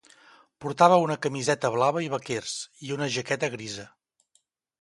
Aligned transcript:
Portava 0.63 0.97
una 1.03 1.17
camiseta 1.25 1.71
blava 1.75 2.03
i 2.05 2.09
vaquers, 2.15 2.57
i 2.89 2.97
una 2.99 3.11
jaqueta 3.19 3.55
grisa. 3.59 3.91